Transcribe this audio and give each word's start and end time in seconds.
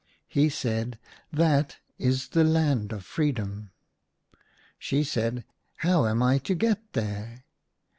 "He 0.27 0.49
said, 0.49 0.97
"That 1.31 1.77
is 1.99 2.29
the 2.29 2.43
Land 2.43 2.91
of 2.91 3.05
Freedom." 3.05 3.69
She 4.79 5.03
said," 5.03 5.45
How 5.85 6.07
am 6.07 6.23
I 6.23 6.39
to 6.39 6.55
get 6.55 6.93
there 6.93 7.45